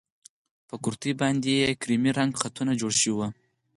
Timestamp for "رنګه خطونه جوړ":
2.19-2.93